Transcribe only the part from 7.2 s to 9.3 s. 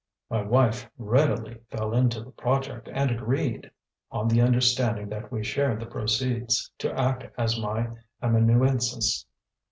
as my amanuensis.